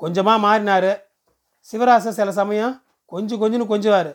கொஞ்சமாக 0.00 0.42
மாறினார். 0.46 0.92
சிவராசை 1.68 2.10
சில 2.18 2.30
சமயம் 2.40 2.74
கொஞ்சம் 3.12 3.40
கொஞ்சம்னு 3.42 3.72
கொஞ்சுவார். 3.72 4.10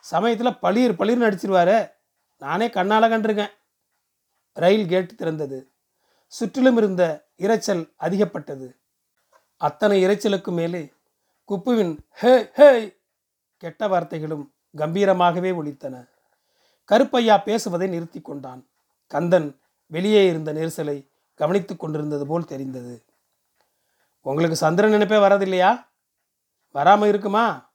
சமயத்தில் 0.00 0.58
பளிர் 0.58 0.94
பளிர்னு 0.94 1.24
அடிச்சிருவாரு. 1.24 1.92
நானே 2.38 2.70
கண்ணால் 2.70 3.02
கண்டிருக்கேன். 3.02 3.50
ரயில் 4.52 4.86
கேட் 4.86 5.12
திறந்தது. 5.18 5.62
சுற்றிலும் 6.26 6.76
இருந்த 6.76 7.26
இரைச்சல் 7.38 7.92
அதிகப்பட்டது. 8.00 8.76
அத்தனை 9.56 10.04
இரைச்சலுக்கு 10.06 10.48
மேலே 10.48 10.92
குப்புவின் 11.48 11.98
ஹே 12.10 12.50
ஹே 12.52 12.98
கெட்ட 13.56 13.88
வார்த்தைகளும் 13.88 14.50
கம்பீரமாகவே 14.76 15.50
ஒழித்தன 15.52 16.08
கருப்பையா 16.84 17.42
பேசுவதை 17.42 17.88
நிறுத்தி 17.88 18.20
கொண்டான். 18.20 18.68
கந்தன் 19.06 19.60
வெளியே 19.86 20.26
இருந்த 20.26 20.52
நெரிசலை 20.52 21.10
கவனித்து 21.34 21.76
கொண்டிருந்தது 21.76 22.26
போல் 22.26 22.44
தெரிந்தது. 22.44 23.04
உங்களுக்கு 24.20 24.56
சந்திரன் 24.56 24.90
நினைப்பே 24.90 25.16
வரதில்லையா? 25.16 25.86
வராமல் 26.70 27.08
இருக்குமா? 27.08 27.72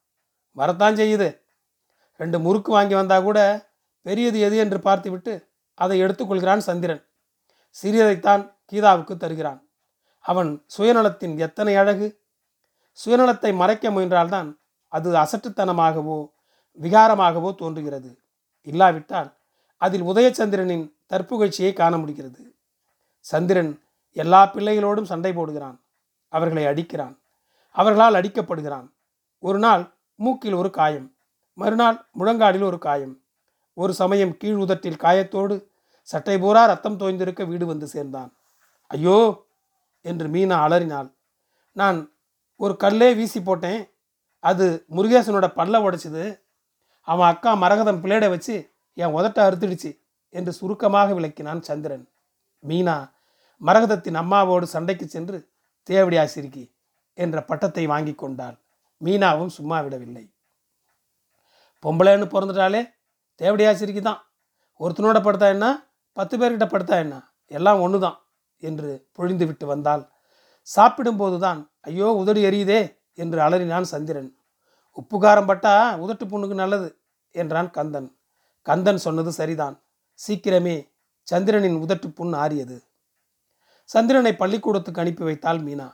வரத்தான் 0.51 0.96
செய்யுது. 0.96 1.45
ரெண்டு 2.15 2.39
முறுக்கு 2.39 2.72
வாங்கி 2.72 2.93
வந்தால் 2.93 3.24
கூட 3.24 3.69
பெரியது 4.01 4.39
எது 4.39 4.57
என்று 4.57 4.79
பார்த்துவிட்டு 4.79 5.50
அதை 5.74 6.01
எடுத்துக்கொள்கிறான் 6.01 6.57
சந்திரன். 6.57 7.07
சிறியதைத்தான் 7.84 8.55
கீதாவுக்கு 8.72 9.17
தருகிறான். 9.17 9.67
அவன் 10.19 10.65
சுயநலத்தின் 10.77 11.38
எத்தனை 11.38 11.75
அழகு? 11.75 12.19
சுயநலத்தை 13.05 13.55
மறைக்க 13.55 13.89
முயன்றால்தான் 13.89 14.60
அது 14.88 15.13
அசட்டுத்தனமாகவோ 15.13 16.31
விகாரமாகவோ 16.81 17.55
தோன்றுகிறது. 17.55 18.19
இல்லாவிட்டால் 18.62 19.38
அதில் 19.77 20.01
உதயச்சந்திரனின் 20.01 20.93
தற்புகழ்ச்சியை 21.10 21.74
காண 21.74 21.98
முடிகிறது. 21.98 22.55
சந்திரன் 23.19 23.84
எல்லா 24.12 24.51
பிள்ளைகளோடும் 24.53 25.03
சண்டை 25.03 25.31
போடுகிறான். 25.31 25.81
அவர்களை 26.27 26.65
அடிக்கிறான். 26.65 27.19
அவர்களால் 27.72 28.13
அடிக்கப்படுகிறான். 28.13 28.91
ஒரு 29.39 29.60
நாள் 29.60 29.93
மூக்கில் 30.15 30.53
ஒரு 30.53 30.69
காயம். 30.69 31.14
மறுநாள் 31.58 32.08
முழங்காடில் 32.20 32.62
ஒரு 32.62 32.78
காயம். 32.78 33.22
ஒரு 33.74 33.94
சமயம் 33.94 34.38
கீழ் 34.38 34.56
உதட்டில் 34.56 34.96
காயத்தோடு 34.96 35.56
சட்டை 36.04 36.38
பூரா 36.38 36.66
ரத்தம் 36.66 37.00
தோய்ந்திருக்க 37.00 37.48
வீடு 37.48 37.66
வந்து 37.66 37.88
சேர்ந்தான். 37.88 38.38
ஐயோ! 38.88 39.48
என்று 40.02 40.28
மீனா 40.28 40.62
அலறினாள். 40.62 41.16
நான் 41.72 42.14
ஒரு 42.56 42.78
கல்லே 42.84 43.16
வீசி 43.16 43.42
போட்டேன். 43.42 43.90
அது 44.40 44.86
முருகேசனோட 44.92 45.48
பல்ல 45.56 45.82
உடைச்சிது. 45.82 46.42
அவன் 47.02 47.28
அக்கா 47.28 47.56
மரகதம் 47.56 48.02
பிளேடை 48.04 48.30
வச்சு 48.30 48.56
என் 48.94 49.16
உதட்ட 49.16 49.40
அறுத்துடுச்சு 49.40 50.00
என்று 50.30 50.54
சுருக்கமாக 50.54 51.14
விளக்கினான் 51.14 51.62
சந்திரன். 51.62 52.06
மீனா 52.64 53.12
மரகதத்தின் 53.62 54.16
அம்மாவோடு 54.16 54.64
சண்டைக்கு 54.64 55.08
சென்று 55.08 55.50
தேவடி 55.84 56.18
ஆசிரிக்கி 56.18 56.76
என்ற 57.14 57.44
பட்டத்தை 57.44 57.88
வாங்கி 57.88 58.14
கொண்டாள். 58.16 58.58
மீனாவும் 59.02 59.48
சும்மா 59.48 59.80
விடவில்லை. 59.80 60.35
பொம்பளைன்னு 61.84 62.27
பிறந்துட்டாலே 62.34 62.82
தேவடி 63.41 63.63
ஆசிரிக்கு 63.70 64.01
தான் 64.01 64.22
ஒருத்தனோட 64.79 65.17
படுத்தா 65.25 65.48
என்ன? 65.55 65.67
பத்து 66.17 66.36
பேர்கிட்ட 66.39 66.65
படுத்தா 66.74 66.96
என்ன? 67.05 67.15
எல்லாம் 67.51 67.82
ஒன்று 67.86 67.98
தான் 68.05 68.17
என்று 68.63 68.89
பொழிந்து 69.17 69.46
விட்டு 69.50 69.65
வந்தால் 69.72 70.03
சாப்பிடும்போது 70.67 71.38
தான் 71.46 71.60
ஐயோ 71.89 72.08
உதடு 72.22 72.41
எரியுதே 72.50 72.82
என்று 73.24 73.39
அலறினான் 73.46 73.88
சந்திரன். 73.94 74.29
உப்பு 75.00 75.17
காரம் 75.24 75.50
பட்டா 75.50 75.74
உதட்டு 76.03 76.25
புண்ணுக்கு 76.32 76.55
நல்லது 76.62 76.88
என்றான் 77.36 77.70
கந்தன். 77.77 78.10
கந்தன் 78.67 79.01
சொன்னது 79.05 79.32
சரிதான். 79.39 79.75
சீக்கிரமே 80.20 80.75
சந்திரனின் 81.27 81.77
உதட்டு 81.84 82.08
புண் 82.17 82.34
ஆறியது. 82.44 82.77
சந்திரனை 83.89 84.34
பள்ளிக்கூடத்துக்கு 84.41 85.01
அனுப்பி 85.03 85.24
வைத்தாள் 85.24 85.62
மீனா. 85.65 85.88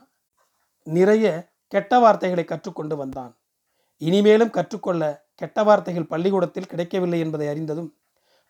நிறைய 0.86 1.26
கெட்ட 1.72 1.98
வார்த்தைகளை 2.04 2.44
கற்றுக்கொண்டு 2.44 2.94
வந்தான். 3.02 3.32
இனிமேலும் 4.00 4.54
கற்றுக்கொள்ள 4.56 5.02
கெட்ட 5.42 5.62
வார்த்தைகள் 5.62 6.10
பள்ளிக்கூடத்தில் 6.12 6.70
கிடைக்கவில்லை 6.72 7.18
என்பதை 7.18 7.48
அறிந்ததும் 7.48 7.90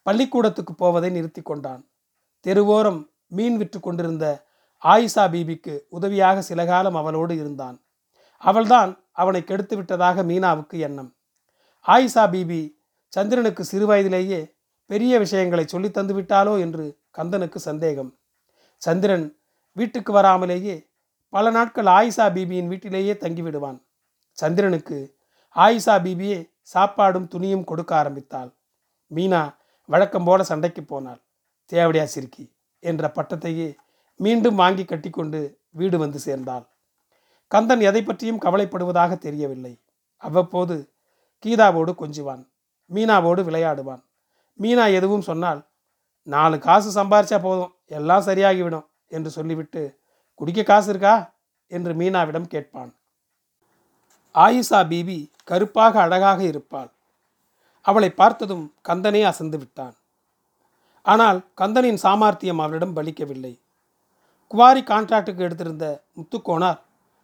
பள்ளிக்கூடத்துக்கு 0.02 0.74
போவதை 0.74 1.10
நிறுத்தி 1.10 1.42
கொண்டான். 1.42 1.82
தெருவோரம் 2.46 3.00
மீன் 3.26 3.56
விற்று 3.56 3.80
கொண்டிருந்த 3.80 4.26
ஆயிஷா 4.82 5.24
பீபிக்கு 5.34 5.74
உதவியாக 5.88 6.42
சில 6.42 6.60
காலம் 6.66 6.94
அவளோடு 6.94 7.34
இருந்தான். 7.36 7.76
அவள்தான் 8.36 9.04
அவனை 9.12 9.44
கெடுத்து 9.44 9.76
விட்டதாக 9.76 10.22
மீனாவுக்கு 10.22 10.76
எண்ணம். 10.86 11.10
ஆயிஷா 11.86 12.24
பீபி 12.32 12.60
சந்திரனுக்கு 13.08 13.64
சிறு 13.64 13.86
வயதிலேயே 13.86 14.40
பெரிய 14.86 15.18
விஷயங்களை 15.18 15.64
சொல்லி 15.66 15.90
தந்து 15.90 16.14
விட்டாலோ 16.18 16.54
என்று 16.60 16.84
கந்தனுக்கு 17.18 17.58
சந்தேகம். 17.68 18.10
சந்திரன் 18.82 19.26
வீட்டுக்கு 19.76 20.12
வராமலேயே 20.12 20.76
பல 21.28 21.50
நாட்கள் 21.50 21.88
ஆயிஷா 21.96 22.26
பீபியின் 22.36 22.70
வீட்டிலேயே 22.72 23.12
தங்கிவிடுவான். 23.12 23.78
சந்திரனுக்கு 24.38 24.98
ஆயிஷா 25.56 25.94
பீபியே 26.06 26.38
சாப்பாடும் 26.74 27.28
துணியும் 27.28 27.64
கொடுக்க 27.64 27.96
ஆரம்பித்தாள். 27.96 28.52
மீனா 29.14 29.54
வழக்கம் 29.86 30.24
போல 30.24 30.42
சண்டைக்கு 30.42 30.82
போனாள். 30.82 31.20
தேவடியா 31.64 32.04
சிரிக்கி 32.04 32.52
என்ற 32.80 33.12
பட்டத்தையே 33.14 33.74
மீண்டும் 34.16 34.54
வாங்கி 34.54 34.84
கட்டிக்கொண்டு 34.84 35.58
வீடு 35.70 35.98
வந்து 35.98 36.18
சேர்ந்தாள். 36.18 36.66
கந்தன் 37.48 37.80
எதை 37.80 38.02
பற்றியும் 38.02 38.40
கவலைப்படுவதாக 38.40 39.18
தெரியவில்லை. 39.18 39.80
அவ்வப்போது 40.16 40.92
கீதாவோடு 41.46 41.94
கொஞ்சுவான். 41.98 42.48
மீனாவோடு 42.90 43.42
விளையாடுவான். 43.42 44.02
மீனா 44.58 44.92
எதுவும் 44.94 45.20
சொன்னால் 45.20 45.68
நாலு 46.22 46.58
காசு 46.58 47.02
சம்பாரிச்சா 47.02 47.40
போதும். 47.42 47.74
எல்லாம் 47.86 48.22
சரியாகிவிடும் 48.22 48.86
என்று 49.06 49.30
சொல்லிவிட்டு 49.30 50.00
குடிக்க 50.34 50.62
காசு 50.62 50.90
இருக்கா? 50.90 51.34
என்று 51.66 51.94
மீனாவிடம் 51.94 52.46
கேட்பான். 52.46 52.94
ஆயிஷா 54.34 54.80
பீபி 54.90 55.18
கருப்பாக 55.44 55.94
அழகாக 56.00 56.40
இருப்பாள். 56.42 56.90
அவளை 57.86 58.10
பார்த்ததும் 58.10 58.64
கந்தனே 58.88 59.22
அசந்து 59.30 59.58
விட்டான். 59.58 59.96
ஆனால் 61.02 61.38
கந்தனின் 61.60 62.00
சாமர்த்தியம் 62.04 62.62
அவளிடம் 62.64 62.96
பலிக்கவில்லை. 62.96 63.54
குவாரி 64.50 64.82
கான்ட்ராக்டுக்கு 64.90 65.44
எடுத்திருந்த 65.46 65.86
முத்துக்கோனார் 66.18 66.80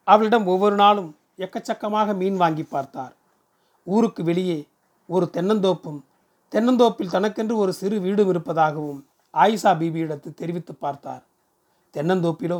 அவளிடம் 0.06 0.46
ஒவ்வொரு 0.46 0.74
நாளும் 0.74 1.10
எக்கச்சக்கமாக 1.38 2.14
மீன் 2.14 2.36
வாங்கி 2.36 2.62
பார்த்தார். 2.62 3.14
ஊருக்கு 3.86 4.22
வெளியே 4.24 4.58
ஒரு 5.08 5.26
தென்னந்தோப்பும் 5.36 6.00
தென்னந்தோப்பில் 6.52 7.14
தனக்கென்று 7.14 7.54
ஒரு 7.56 7.72
சிறு 7.72 7.96
வீடும் 8.00 8.30
இருப்பதாகவும் 8.32 9.00
ஆயிஷா 9.34 9.72
பீபியிடத்து 9.80 10.28
தெரிவித்து 10.34 10.74
பார்த்தார். 10.74 11.22
தென்னந்தோப்பிலோ 11.94 12.58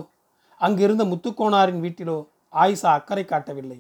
அங்கிருந்த 0.61 1.05
முத்துக்கோனாரின் 1.05 1.83
வீட்டிலோ 1.85 2.19
ஆயிஷா 2.55 2.91
அக்கறை 2.99 3.25
காட்டவில்லை. 3.25 3.79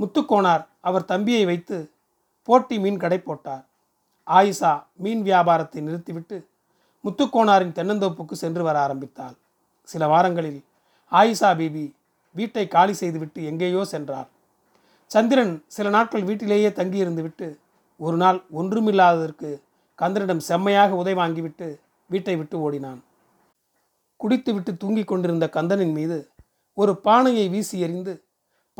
முத்துக்கோனார் 0.00 0.64
அவர் 0.80 1.04
தம்பியை 1.04 1.44
வைத்து 1.44 1.76
போட்டி 2.48 2.76
மீன் 2.78 2.98
கடை 2.98 3.18
போட்டார். 3.18 3.64
ஆயிஷா 4.26 4.72
மீன் 4.94 5.22
வியாபாரத்தை 5.22 5.80
நிறுத்திவிட்டு 5.82 6.36
முத்துக்கோனாரின் 7.04 7.76
தென்னந்தோப்புக்கு 7.78 8.32
சென்று 8.32 8.62
வர 8.62 8.76
ஆரம்பித்தாள். 8.80 9.36
சில 9.88 10.06
வாரங்களில் 10.06 10.60
ஆயிஷா 11.12 11.50
பீபி 11.60 11.84
வீட்டை 12.36 12.64
காலி 12.68 12.92
செய்துவிட்டு 12.92 13.44
எங்கேயோ 13.44 13.84
சென்றார். 13.84 14.28
சந்திரன் 15.10 15.64
சில 15.66 15.86
நாட்கள் 15.88 16.22
வீட்டிலேயே 16.22 16.68
தங்கியிருந்துவிட்டு 16.68 17.46
ஒரு 18.00 18.16
நாள் 18.16 18.38
ஒன்றுமில்லாததற்கு 18.52 19.50
கந்தனிடம் 19.98 20.42
செம்மையாக 20.48 20.94
உதை 20.94 21.14
வாங்கிவிட்டு 21.14 21.68
வீட்டை 22.10 22.36
விட்டு 22.36 22.56
ஓடினான். 22.60 23.00
குடித்துவிட்டு 24.16 24.72
தூங்கிக் 24.76 25.10
கொண்டிருந்த 25.10 25.46
கந்தனின் 25.52 25.92
மீது 25.92 26.18
ஒரு 26.74 26.92
பானையை 26.96 27.48
வீசி 27.48 27.76
எறிந்து 27.80 28.12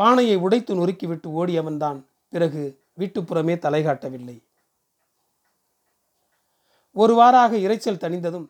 பானையை 0.01 0.37
உடைத்து 0.45 0.73
நொறுக்கிவிட்டு 0.75 1.29
ஓடியவன்தான். 1.41 1.99
பிறகு 2.33 2.63
வீட்டுப்புறமே 2.99 3.55
தலைகாட்டவில்லை 3.65 4.37
ஒரு 6.97 7.13
வாராக 7.21 7.53
இரைச்சல் 7.67 8.03
தணிந்ததும் 8.05 8.47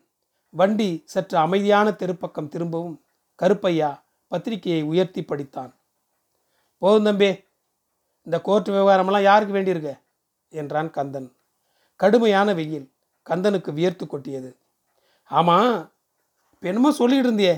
வண்டி 0.55 0.89
சற்று 1.13 1.37
அமைதியான 1.39 1.89
தெருப்பக்கம் 1.91 2.49
திரும்பவும் 2.53 2.97
கருப்பையா 3.43 3.91
பத்திரிகையை 4.31 4.83
உயர்த்தி 4.93 5.23
படித்தான். 5.23 5.73
போதும் 6.83 7.07
தம்பே 7.07 7.31
இந்த 8.27 8.37
கோர்ட் 8.47 8.69
விவகாரமெல்லாம் 8.69 9.29
யாருக்கு 9.31 9.55
வேண்டியிருக்க? 9.57 9.93
என்றான் 10.53 10.91
கந்தன். 10.91 11.29
கடுமையான 12.01 12.49
வெயில் 12.59 12.87
கந்தனுக்கு 13.27 13.71
வியர்த்து 13.79 14.05
கொட்டியது. 14.07 14.51
ஆமாம் 15.31 15.75
இப்போ 16.53 16.67
என்னமோ 16.71 16.91
சொல்லிட்டு 16.93 17.25
இருந்தியே 17.25 17.55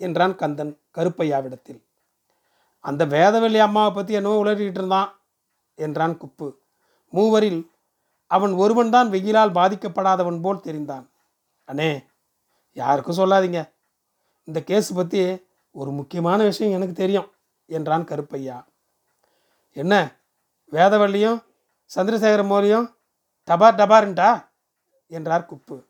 என்றான் 0.00 0.34
கந்தன் 0.42 0.72
கருப்பையாவிடத்தில். 0.96 1.80
அந்த 2.80 3.06
வேதவெளி 3.06 3.58
அம்மாவை 3.58 3.92
பற்றி 3.94 4.12
என்னவோ 4.14 4.44
உளறிக்கிட்டு 4.44 4.80
இருந்தான் 4.80 5.20
என்றான் 5.74 6.20
குப்பு. 6.20 6.56
மூவரில் 7.12 7.70
அவன் 8.26 8.52
ஒருவன்தான் 8.52 9.10
வெயிலால் 9.10 9.56
பாதிக்கப்படாதவன் 9.58 10.40
போல் 10.40 10.64
தெரிந்தான். 10.64 11.06
அண்ணே 11.68 12.06
யாருக்கும் 12.72 13.16
சொல்லாதீங்க. 13.16 13.72
இந்த 14.44 14.62
கேஸ் 14.62 14.94
பற்றி 14.94 15.48
ஒரு 15.70 15.90
முக்கியமான 15.90 16.44
விஷயம் 16.44 16.74
எனக்கு 16.74 16.94
தெரியும் 16.94 17.30
என்றான் 17.66 18.04
கருப்பையா. 18.04 18.64
என்ன 19.72 19.94
வேதவள்ளியும் 20.70 21.44
சந்திரசேகர 21.94 22.42
மோரியும் 22.44 22.96
டபார் 23.46 23.78
டபார்ன்ட்டா? 23.80 24.48
என்றார் 25.06 25.48
குப்பு. 25.50 25.86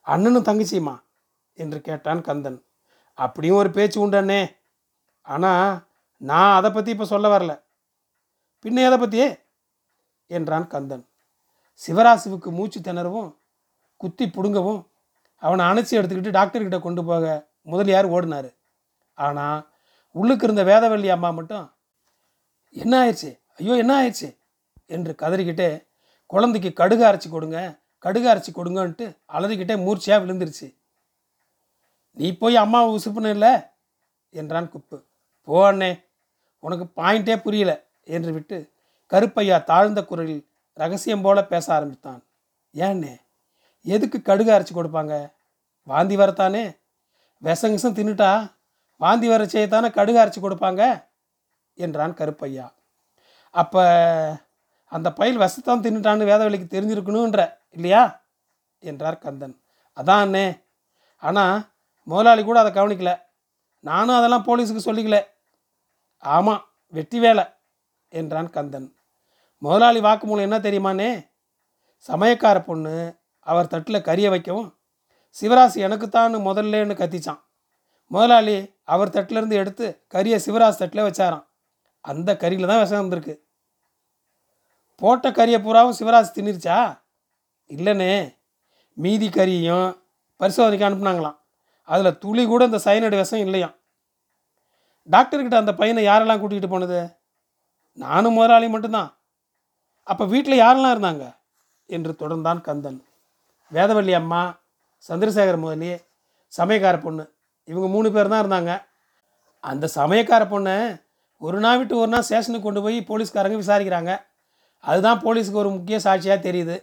அண்ணனும் 0.00 0.44
தங்கச்சியுமா? 0.44 1.02
என்று 1.52 1.80
கேட்டான் 1.80 2.20
கந்தன். 2.20 2.64
அப்படியும் 3.14 3.56
ஒரு 3.56 3.70
பேச்சு 3.70 4.00
உண்டு 4.00 4.20
அண்ணே. 4.22 4.56
ஆனால் 5.22 5.88
நான் 6.20 6.56
அதை 6.58 6.70
பற்றி 6.70 6.90
இப்போ 6.94 7.04
சொல்ல 7.04 7.26
வரல. 7.28 7.52
பின்ன 8.64 8.82
எதை 8.88 8.98
பற்றியே 8.98 9.28
என்றான் 10.26 10.66
கந்தன். 10.66 11.04
சிவராசுவுக்கு 11.82 12.50
மூச்சு 12.50 12.80
திணறவும் 12.80 13.30
குத்தி 13.96 14.24
பிடுங்கவும் 14.26 14.80
அவனை 15.38 15.62
அணைச்சி 15.66 15.96
எடுத்துக்கிட்டு 15.98 16.36
டாக்டர்கிட்ட 16.38 16.78
கொண்டு 16.80 17.04
போக 17.04 17.24
முதலியார் 17.62 18.06
ஓடினார். 18.06 18.50
ஆனால் 19.14 19.68
உள்ளுக்கு 20.10 20.46
இருந்த 20.46 20.62
வேதவள்ளி 20.64 21.08
அம்மா 21.08 21.30
மட்டும் 21.30 21.66
என்ன 22.70 22.94
ஆயிடுச்சு? 23.02 23.30
ஐயோ 23.54 23.74
என்ன 23.76 23.92
ஆயிடுச்சு? 24.00 24.28
என்று 24.86 25.12
கதறிக்கிட்டே 25.14 25.86
குழந்தைக்கு 26.26 26.72
கடுகு 26.72 27.04
அரைச்சி 27.08 27.28
கொடுங்க 27.30 27.58
கடுகு 27.98 28.28
அரைச்சி 28.32 28.50
கொடுங்கன்ட்டு 28.54 29.06
அலறிக்கிட்டே 29.26 29.76
மூர்ச்சியாக 29.84 30.20
விழுந்துருச்சு. 30.24 30.66
நீ 32.12 32.36
போய் 32.36 32.56
அம்மாவை 32.56 32.88
உசுப்புன 32.96 33.30
இல்லை? 33.30 33.52
என்றான் 34.30 34.72
குப்பு. 34.74 34.96
போ 35.48 35.56
அண்ணே 35.70 35.90
உனக்கு 36.66 36.86
பாயிண்டே 36.96 37.36
புரியல 37.36 37.72
என்று 38.04 38.32
விட்டு 38.32 38.58
கருப்பையா 39.12 39.56
தாழ்ந்த 39.64 40.00
குரலில் 40.04 40.42
ரகசியம் 40.72 41.22
போல 41.22 41.38
பேச 41.44 41.66
ஆரம்பித்தான். 41.74 42.20
ஏன்னே? 42.74 43.14
எதுக்கு 43.86 44.18
கடுகு 44.22 44.52
அரைச்சி 44.52 44.72
கொடுப்பாங்க? 44.74 45.14
வாந்தி 45.82 46.16
வரத்தானே? 46.16 46.64
விஷம் 47.42 47.74
கிசம் 47.74 47.96
தின்னுட்டா 47.98 48.30
வாந்தி 48.96 49.28
வர 49.28 49.44
செய்யத்தானே 49.44 49.88
கடுகு 49.90 50.18
அரைச்சி 50.22 50.40
கொடுப்பாங்க? 50.40 50.82
என்றான் 51.74 52.14
கருப்பையா. 52.14 52.66
அப்போ 53.54 53.82
அந்த 54.92 55.08
பயில் 55.12 55.38
விஷத்தான் 55.38 55.84
தின்னுட்டான்னு 55.84 56.28
வேதவெளிக்கு 56.30 56.66
தெரிஞ்சிருக்கணுன்ற 56.74 57.40
இல்லையா? 57.70 58.02
என்றார் 58.82 59.18
கந்தன். 59.18 59.56
அதான் 59.96 60.22
அண்ணே. 60.24 60.46
ஆனால் 61.22 61.56
முதலாளி 62.06 62.42
கூட 62.44 62.58
அதை 62.60 62.72
கவனிக்கல. 62.72 63.12
நானும் 63.84 64.14
அதெல்லாம் 64.14 64.46
போலீஸுக்கு 64.46 64.88
சொல்லிக்கல. 64.88 65.18
ஆமாம் 66.34 66.62
வெட்டி 66.94 67.18
வேலை 67.18 67.44
என்றான் 68.12 68.50
கந்தன். 68.50 68.88
முதலாளி 69.62 70.00
வாக்குமூலம் 70.00 70.46
என்ன 70.48 70.58
தெரியுமானே 70.58 71.10
சமயக்கார 72.08 72.64
பொண்ணு 72.64 72.94
அவர் 73.46 73.66
தட்டில் 73.66 74.06
கறியை 74.08 74.28
வைக்கவும் 74.28 74.70
சிவராசு 75.36 75.78
எனக்குத்தான்னு 75.86 76.38
முதல்லன்னு 76.48 76.94
கத்திச்சான். 77.00 77.40
முதலாளி 78.10 78.56
அவர் 78.84 79.10
தட்டிலேருந்து 79.10 79.56
எடுத்து 79.62 79.86
கறியை 80.14 80.38
சிவராஜ் 80.46 80.80
தட்டில் 80.82 81.06
வச்சாராம். 81.06 81.46
அந்த 82.00 82.30
கறியில் 82.34 82.66
தான் 82.66 82.82
விஷம் 82.82 82.98
வந்திருக்கு 82.98 83.34
போட்ட 85.00 85.30
கறியை 85.30 85.58
பூராவும் 85.62 85.96
சிவராஜ் 85.98 86.36
தின்னுருச்சா? 86.36 86.76
இல்லைண்ணே. 87.70 88.12
மீதி 88.92 89.28
கறியையும் 89.28 89.88
பரிசோதனைக்கு 90.40 90.88
அனுப்புனாங்களாம். 90.88 91.38
அதில் 91.88 92.18
துளி 92.18 92.44
கூட 92.46 92.64
இந்த 92.64 92.80
சைனடு 92.84 93.16
விஷம் 93.16 93.40
இல்லையாம். 93.40 93.74
டாக்டர்கிட்ட 95.10 95.54
அந்த 95.54 95.74
பையனை 95.74 96.06
யாரெல்லாம் 96.06 96.40
கூட்டிகிட்டு 96.40 96.68
போனது? 96.68 97.16
நானும் 97.92 98.32
முதலாளி 98.32 98.68
மட்டும்தான். 98.68 99.18
அப்போ 100.02 100.24
வீட்டில் 100.24 100.60
யாரெல்லாம் 100.60 100.94
இருந்தாங்க? 100.96 101.24
என்று 101.86 102.12
தொடர்ந்தான் 102.12 102.60
கந்தன். 102.60 103.04
வேதவள்ளி 103.72 104.12
அம்மா 104.12 104.60
சந்திரசேகர 105.08 105.56
முதலி 105.58 105.96
சமயக்கார 106.58 107.02
பொண்ணு. 107.02 107.24
இவங்க 107.64 107.88
மூணு 107.88 108.12
பேர் 108.12 108.28
தான் 108.28 108.42
இருந்தாங்க. 108.44 108.84
அந்த 109.60 109.88
சமயக்கார 109.94 110.42
பொண்ணை 110.44 111.04
ஒரு 111.38 111.58
நாள் 111.58 111.78
விட்டு 111.78 111.96
ஒரு 111.96 112.08
நாள் 112.08 112.22
ஸ்டேஷனுக்கு 112.22 112.66
கொண்டு 112.66 112.82
போய் 112.82 112.98
போலீஸ்காரங்க 113.08 113.58
விசாரிக்கிறாங்க. 113.62 114.12
அதுதான் 114.80 115.22
போலீஸுக்கு 115.22 115.62
ஒரு 115.64 115.70
முக்கிய 115.70 115.98
சாட்சியாக 116.00 116.50
தெரியுது. 116.50 116.76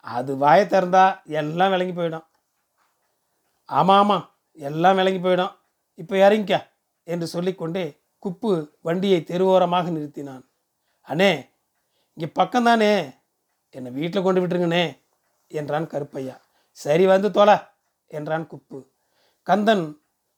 அது 0.00 0.36
வாயை 0.36 0.66
திறந்தா 0.66 1.24
எல்லாம் 1.24 1.70
விளங்கி 1.70 2.00
போயிடும். 2.00 2.26
ஆமாம் 3.64 3.98
ஆமாம் 3.98 4.30
எல்லாம் 4.52 4.94
விளங்கி 4.94 5.28
போயிடும். 5.28 5.54
இப்போ 5.94 6.16
இறங்கிக்க 6.16 6.56
என்று 7.12 7.26
சொல்லிக்கொண்டே 7.34 7.84
குப்பு 8.22 8.50
வண்டியை 8.86 9.20
தெருவோரமாக 9.30 9.90
நிறுத்தினான். 9.96 10.44
அண்ணே 11.08 11.32
இங்கே 12.16 12.28
பக்கம்தானே? 12.38 12.92
என்னை 13.74 13.90
வீட்டில் 13.98 14.24
கொண்டு 14.26 14.40
விட்டுருங்கண்ணே 14.40 14.84
என்றான் 15.50 15.90
கருப்பையா. 15.92 16.36
சரி 16.78 17.04
வந்து 17.06 17.28
தொலை 17.30 17.56
என்றான் 18.16 18.46
குப்பு. 18.52 18.78
கந்தன் 19.46 19.84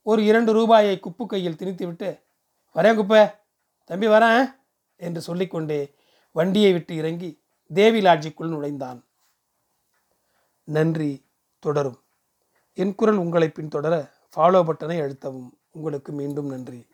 ஒரு 0.06 0.20
இரண்டு 0.30 0.50
ரூபாயை 0.52 0.94
குப்பு 1.06 1.24
கையில் 1.26 1.58
திணித்துவிட்டு 1.60 2.10
வரேன் 2.76 2.98
குப்பை 2.98 3.22
தம்பி 3.90 4.08
வரேன் 4.14 4.42
என்று 5.00 5.20
சொல்லிக்கொண்டே 5.20 5.80
வண்டியை 6.36 6.70
விட்டு 6.72 6.92
இறங்கி 7.00 7.30
தேவி 7.70 8.00
லாட்ஜிக்குள் 8.00 8.52
நுழைந்தான். 8.54 9.00
நன்றி 10.68 11.10
தொடரும். 11.62 11.98
என் 12.78 12.94
குரல் 12.94 13.22
உங்களை 13.22 13.48
பின்தொடர 13.48 13.94
ஃபாலோ 14.32 14.60
பட்டனை 14.68 14.98
அழுத்தவும். 15.04 15.50
உங்களுக்கு 15.70 16.12
மீண்டும் 16.12 16.46
நன்றி. 16.46 16.86